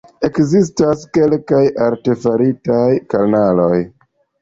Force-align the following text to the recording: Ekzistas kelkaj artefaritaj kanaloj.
Ekzistas 0.27 1.03
kelkaj 1.19 1.61
artefaritaj 1.91 2.91
kanaloj. 3.15 3.73